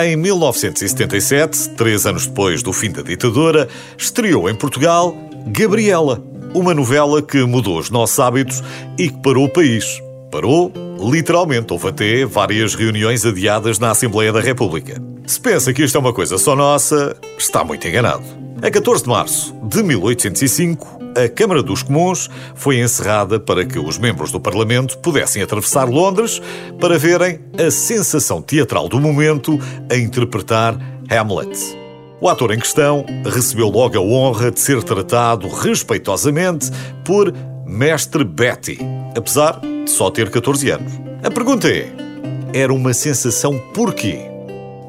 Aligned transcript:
Em 0.00 0.14
1977, 0.14 1.70
três 1.70 2.06
anos 2.06 2.28
depois 2.28 2.62
do 2.62 2.72
fim 2.72 2.92
da 2.92 3.02
ditadura, 3.02 3.68
estreou 3.96 4.48
em 4.48 4.54
Portugal 4.54 5.16
Gabriela, 5.48 6.22
uma 6.54 6.72
novela 6.72 7.20
que 7.20 7.42
mudou 7.42 7.80
os 7.80 7.90
nossos 7.90 8.16
hábitos 8.20 8.62
e 8.96 9.08
que 9.08 9.20
parou 9.20 9.46
o 9.46 9.48
país. 9.48 10.00
Parou, 10.30 10.72
literalmente. 11.00 11.72
Houve 11.72 11.88
até 11.88 12.24
várias 12.24 12.76
reuniões 12.76 13.26
adiadas 13.26 13.80
na 13.80 13.90
Assembleia 13.90 14.32
da 14.32 14.40
República. 14.40 15.02
Se 15.26 15.40
pensa 15.40 15.72
que 15.72 15.82
isto 15.82 15.96
é 15.96 16.00
uma 16.00 16.12
coisa 16.12 16.38
só 16.38 16.54
nossa, 16.54 17.16
está 17.36 17.64
muito 17.64 17.88
enganado. 17.88 18.22
A 18.62 18.70
14 18.70 19.02
de 19.02 19.08
março 19.08 19.52
de 19.64 19.82
1805, 19.82 20.97
a 21.24 21.28
Câmara 21.28 21.62
dos 21.62 21.82
Comuns 21.82 22.30
foi 22.54 22.78
encerrada 22.78 23.40
para 23.40 23.64
que 23.64 23.78
os 23.78 23.98
membros 23.98 24.30
do 24.30 24.38
Parlamento 24.38 24.98
pudessem 24.98 25.42
atravessar 25.42 25.88
Londres 25.88 26.40
para 26.78 26.98
verem 26.98 27.40
a 27.58 27.70
sensação 27.70 28.40
teatral 28.40 28.88
do 28.88 29.00
momento 29.00 29.58
a 29.90 29.96
interpretar 29.96 30.78
Hamlet. 31.10 31.58
O 32.20 32.28
ator 32.28 32.52
em 32.52 32.58
questão 32.58 33.04
recebeu 33.24 33.68
logo 33.68 33.96
a 33.96 34.00
honra 34.00 34.50
de 34.50 34.60
ser 34.60 34.82
tratado 34.82 35.48
respeitosamente 35.48 36.70
por 37.04 37.32
Mestre 37.66 38.24
Betty, 38.24 38.78
apesar 39.16 39.60
de 39.60 39.90
só 39.90 40.10
ter 40.10 40.30
14 40.30 40.70
anos. 40.70 40.92
A 41.22 41.30
pergunta 41.30 41.68
é: 41.68 41.92
era 42.52 42.72
uma 42.72 42.92
sensação 42.92 43.58
porquê? 43.74 44.20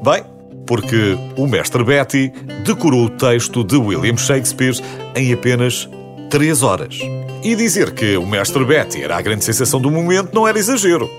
Bem, 0.02 0.24
porque 0.66 1.16
o 1.36 1.46
Mestre 1.46 1.82
Betty 1.84 2.32
decorou 2.64 3.06
o 3.06 3.10
texto 3.10 3.64
de 3.64 3.76
William 3.76 4.16
Shakespeare 4.16 4.80
em 5.14 5.32
apenas 5.32 5.88
3 6.30 6.62
horas. 6.62 7.00
E 7.42 7.56
dizer 7.56 7.92
que 7.92 8.16
o 8.16 8.24
Mestre 8.24 8.64
Betty 8.64 9.02
era 9.02 9.16
a 9.16 9.20
grande 9.20 9.44
sensação 9.44 9.80
do 9.80 9.90
momento 9.90 10.32
não 10.32 10.46
era 10.46 10.58
exagero. 10.58 11.10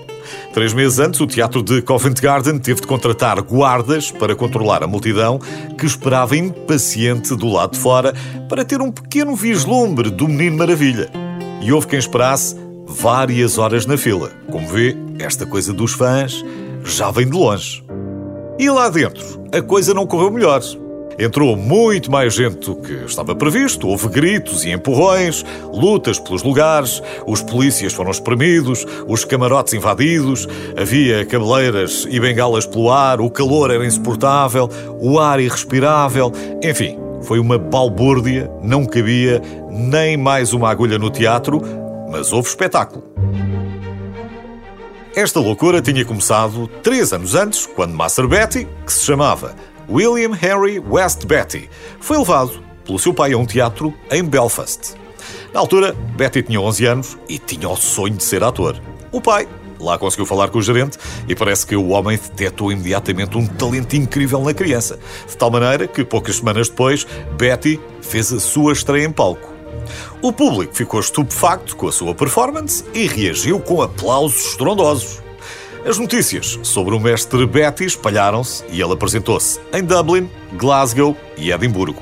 Três 0.54 0.72
meses 0.72 0.98
antes, 0.98 1.20
o 1.20 1.26
teatro 1.26 1.62
de 1.62 1.82
Covent 1.82 2.18
Garden 2.18 2.58
teve 2.58 2.80
de 2.80 2.86
contratar 2.86 3.40
guardas 3.42 4.10
para 4.10 4.34
controlar 4.34 4.82
a 4.82 4.86
multidão 4.86 5.38
que 5.76 5.84
esperava 5.84 6.36
impaciente 6.36 7.36
do 7.36 7.48
lado 7.48 7.72
de 7.72 7.78
fora 7.78 8.14
para 8.48 8.64
ter 8.64 8.80
um 8.80 8.90
pequeno 8.90 9.36
vislumbre 9.36 10.08
do 10.08 10.26
Menino 10.26 10.56
Maravilha. 10.56 11.10
E 11.60 11.70
houve 11.70 11.88
quem 11.88 11.98
esperasse 11.98 12.56
várias 12.86 13.58
horas 13.58 13.84
na 13.84 13.98
fila. 13.98 14.30
Como 14.50 14.66
vê, 14.66 14.96
esta 15.18 15.44
coisa 15.44 15.74
dos 15.74 15.92
fãs 15.92 16.42
já 16.84 17.10
vem 17.10 17.28
de 17.28 17.36
longe. 17.36 17.84
E 18.58 18.70
lá 18.70 18.88
dentro, 18.88 19.44
a 19.52 19.60
coisa 19.60 19.92
não 19.92 20.06
correu 20.06 20.30
melhor. 20.30 20.62
Entrou 21.18 21.56
muito 21.56 22.10
mais 22.10 22.34
gente 22.34 22.58
do 22.58 22.76
que 22.76 22.92
estava 23.04 23.34
previsto, 23.34 23.88
houve 23.88 24.08
gritos 24.08 24.64
e 24.64 24.70
empurrões, 24.70 25.44
lutas 25.72 26.18
pelos 26.18 26.42
lugares, 26.42 27.02
os 27.26 27.42
polícias 27.42 27.92
foram 27.92 28.10
espremidos, 28.10 28.86
os 29.06 29.24
camarotes 29.24 29.74
invadidos, 29.74 30.48
havia 30.76 31.24
cabeleiras 31.24 32.06
e 32.08 32.18
bengalas 32.18 32.66
pelo 32.66 32.90
ar, 32.90 33.20
o 33.20 33.30
calor 33.30 33.70
era 33.70 33.84
insuportável, 33.86 34.68
o 35.00 35.18
ar 35.18 35.40
irrespirável, 35.40 36.32
enfim, 36.62 36.98
foi 37.22 37.38
uma 37.38 37.58
balbúrdia, 37.58 38.50
não 38.62 38.84
cabia 38.84 39.40
nem 39.70 40.16
mais 40.16 40.52
uma 40.52 40.70
agulha 40.70 40.98
no 40.98 41.10
teatro, 41.10 41.60
mas 42.10 42.32
houve 42.32 42.48
espetáculo. 42.48 43.04
Esta 45.14 45.40
loucura 45.40 45.82
tinha 45.82 46.04
começado 46.06 46.66
três 46.82 47.12
anos 47.12 47.34
antes, 47.34 47.66
quando 47.66 47.94
Master 47.94 48.26
Betty, 48.26 48.66
que 48.86 48.92
se 48.92 49.04
chamava 49.04 49.54
William 49.88 50.32
Henry 50.32 50.78
West 50.78 51.26
Betty, 51.26 51.68
foi 52.00 52.18
levado 52.18 52.62
pelo 52.84 52.98
seu 52.98 53.12
pai 53.14 53.32
a 53.32 53.38
um 53.38 53.46
teatro 53.46 53.94
em 54.10 54.22
Belfast. 54.22 54.94
Na 55.52 55.60
altura, 55.60 55.92
Betty 56.16 56.42
tinha 56.42 56.60
11 56.60 56.86
anos 56.86 57.18
e 57.28 57.38
tinha 57.38 57.68
o 57.68 57.76
sonho 57.76 58.14
de 58.14 58.24
ser 58.24 58.42
ator. 58.42 58.80
O 59.10 59.20
pai 59.20 59.46
lá 59.82 59.98
conseguiu 59.98 60.24
falar 60.24 60.48
com 60.48 60.58
o 60.58 60.62
gerente 60.62 60.96
e 61.28 61.34
parece 61.34 61.66
que 61.66 61.76
o 61.76 61.88
homem 61.88 62.16
detectou 62.16 62.72
imediatamente 62.72 63.36
um 63.36 63.46
talento 63.46 63.94
incrível 63.94 64.40
na 64.40 64.54
criança, 64.54 64.98
de 65.28 65.36
tal 65.36 65.50
maneira 65.50 65.86
que 65.86 66.04
poucas 66.04 66.36
semanas 66.36 66.68
depois, 66.68 67.06
Betty 67.36 67.80
fez 68.00 68.32
a 68.32 68.40
sua 68.40 68.72
estreia 68.72 69.04
em 69.04 69.12
palco. 69.12 69.52
O 70.22 70.32
público 70.32 70.74
ficou 70.74 71.00
estupefacto 71.00 71.76
com 71.76 71.88
a 71.88 71.92
sua 71.92 72.14
performance 72.14 72.84
e 72.94 73.06
reagiu 73.06 73.58
com 73.58 73.82
aplausos 73.82 74.50
estrondosos. 74.50 75.20
As 75.84 75.98
notícias 75.98 76.60
sobre 76.62 76.94
o 76.94 77.00
mestre 77.00 77.44
Betty 77.44 77.84
espalharam-se 77.84 78.62
e 78.70 78.80
ele 78.80 78.92
apresentou-se 78.92 79.58
em 79.72 79.82
Dublin, 79.82 80.30
Glasgow 80.52 81.16
e 81.36 81.50
Edimburgo. 81.50 82.00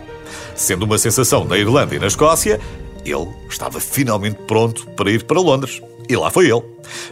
Sendo 0.54 0.82
uma 0.82 0.98
sensação 0.98 1.46
na 1.46 1.56
Irlanda 1.56 1.94
e 1.94 1.98
na 1.98 2.06
Escócia, 2.06 2.60
ele 3.06 3.26
estava 3.48 3.80
finalmente 3.80 4.36
pronto 4.46 4.86
para 4.90 5.10
ir 5.10 5.24
para 5.24 5.40
Londres. 5.40 5.80
E 6.10 6.14
lá 6.14 6.30
foi 6.30 6.50
ele. 6.50 6.62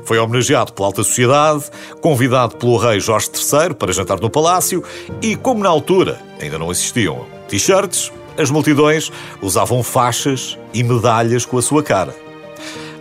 Foi 0.04 0.18
homenageado 0.18 0.74
pela 0.74 0.88
alta 0.88 1.02
sociedade, 1.02 1.64
convidado 2.02 2.56
pelo 2.56 2.76
rei 2.76 3.00
Jorge 3.00 3.30
III 3.34 3.72
para 3.74 3.90
jantar 3.90 4.20
no 4.20 4.28
palácio 4.28 4.84
e, 5.22 5.36
como 5.36 5.62
na 5.62 5.70
altura 5.70 6.20
ainda 6.38 6.58
não 6.58 6.70
existiam 6.70 7.24
t-shirts, 7.48 8.12
as 8.36 8.50
multidões 8.50 9.10
usavam 9.40 9.82
faixas 9.82 10.58
e 10.74 10.82
medalhas 10.82 11.46
com 11.46 11.56
a 11.56 11.62
sua 11.62 11.82
cara. 11.82 12.14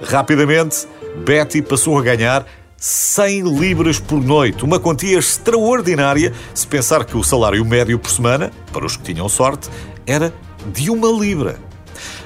Rapidamente, 0.04 0.88
Betty 1.26 1.62
passou 1.62 1.98
a 1.98 2.02
ganhar 2.02 2.46
100 2.78 3.58
libras 3.58 4.00
por 4.00 4.24
noite, 4.24 4.64
uma 4.64 4.80
quantia 4.80 5.18
extraordinária 5.18 6.32
se 6.54 6.68
pensar 6.68 7.04
que 7.06 7.18
o 7.18 7.24
salário 7.24 7.66
médio 7.66 7.98
por 7.98 8.12
semana, 8.12 8.52
para 8.72 8.86
os 8.86 8.96
que 8.96 9.14
tinham 9.14 9.28
sorte, 9.28 9.68
era 10.06 10.32
de 10.72 10.92
uma 10.92 11.10
libra. 11.10 11.60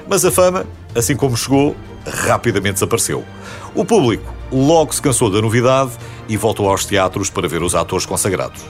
Mas 0.06 0.24
a 0.26 0.30
fama, 0.30 0.66
assim 0.94 1.16
como 1.16 1.38
chegou, 1.38 1.74
rapidamente 2.06 2.74
desapareceu. 2.74 3.24
O 3.74 3.82
público 3.82 4.30
logo 4.52 4.92
se 4.92 5.00
cansou 5.00 5.30
da 5.30 5.40
novidade 5.40 5.92
e 6.28 6.36
voltou 6.36 6.68
aos 6.68 6.84
teatros 6.84 7.30
para 7.30 7.48
ver 7.48 7.62
os 7.62 7.74
atores 7.74 8.04
consagrados. 8.04 8.62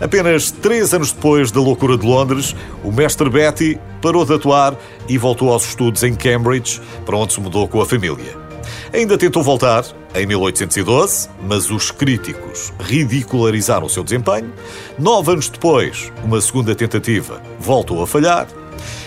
Apenas 0.00 0.50
três 0.50 0.92
anos 0.92 1.12
depois 1.12 1.52
da 1.52 1.60
loucura 1.60 1.96
de 1.96 2.04
Londres, 2.04 2.56
o 2.82 2.90
mestre 2.90 3.30
Betty 3.30 3.78
parou 4.00 4.24
de 4.24 4.34
atuar 4.34 4.76
e 5.08 5.16
voltou 5.16 5.52
aos 5.52 5.68
estudos 5.68 6.02
em 6.02 6.16
Cambridge, 6.16 6.80
para 7.06 7.16
onde 7.16 7.32
se 7.32 7.40
mudou 7.40 7.68
com 7.68 7.80
a 7.80 7.86
família. 7.86 8.51
Ainda 8.92 9.16
tentou 9.16 9.42
voltar 9.42 9.86
em 10.14 10.26
1812, 10.26 11.30
mas 11.42 11.70
os 11.70 11.90
críticos 11.90 12.74
ridicularizaram 12.78 13.86
o 13.86 13.90
seu 13.90 14.04
desempenho. 14.04 14.52
Nove 14.98 15.32
anos 15.32 15.48
depois, 15.48 16.12
uma 16.22 16.38
segunda 16.42 16.74
tentativa 16.74 17.40
voltou 17.58 18.02
a 18.02 18.06
falhar. 18.06 18.46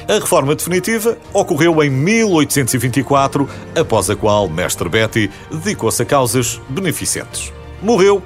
A 0.08 0.14
reforma 0.14 0.56
definitiva 0.56 1.16
ocorreu 1.32 1.84
em 1.84 1.92
1824, 1.92 3.48
após 3.76 4.10
a 4.10 4.16
qual 4.16 4.50
Mestre 4.50 4.90
Betty 4.90 5.30
dedicou-se 5.52 6.02
a 6.02 6.06
causas 6.06 6.60
beneficentes. 6.68 7.54
Morreu, 7.80 8.24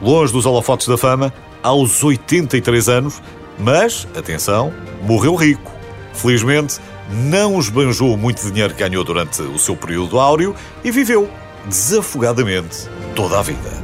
longe 0.00 0.32
dos 0.32 0.46
holofotes 0.46 0.86
da 0.86 0.96
fama, 0.96 1.34
aos 1.64 2.04
83 2.04 2.88
anos, 2.88 3.20
mas, 3.58 4.06
atenção, 4.16 4.72
morreu 5.02 5.34
rico. 5.34 5.72
Felizmente, 6.12 6.78
não 7.10 7.58
esbanjou 7.58 8.16
muito 8.16 8.42
dinheiro 8.42 8.74
que 8.74 8.80
ganhou 8.80 9.04
durante 9.04 9.42
o 9.42 9.58
seu 9.58 9.76
período 9.76 10.18
áureo 10.18 10.54
e 10.82 10.90
viveu 10.90 11.30
desafogadamente 11.66 12.88
toda 13.14 13.38
a 13.38 13.42
vida. 13.42 13.81